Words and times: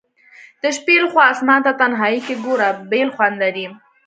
د 0.61 0.63
شپي 0.77 0.95
لخوا 1.03 1.23
آسمان 1.33 1.59
ته 1.65 1.71
تنهائي 1.79 2.19
کي 2.27 2.35
ګوره 2.43 2.69
بیل 2.91 3.09
خوند 3.15 3.35
لري 3.43 3.65